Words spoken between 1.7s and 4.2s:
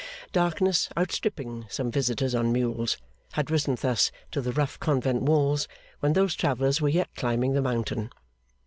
visitors on mules, had risen thus